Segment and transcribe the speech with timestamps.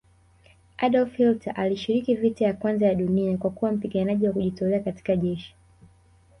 [0.77, 5.55] Adolf Hilter alishiriki vita ya kwanza ya dunia kwakuwa mpiganaji Wa kujitolea katika jeshi